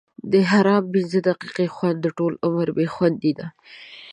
[0.31, 3.47] د حرام پنځه دقیقې خوند؛ د ټولو عمر بې خوندي ده.